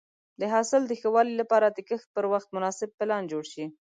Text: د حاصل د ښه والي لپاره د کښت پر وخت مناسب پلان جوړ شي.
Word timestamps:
د 0.39 0.41
حاصل 0.53 0.81
د 0.87 0.91
ښه 0.99 1.09
والي 1.13 1.33
لپاره 1.41 1.67
د 1.69 1.79
کښت 1.89 2.07
پر 2.15 2.25
وخت 2.33 2.47
مناسب 2.55 2.89
پلان 2.99 3.23
جوړ 3.31 3.43
شي. 3.53 3.65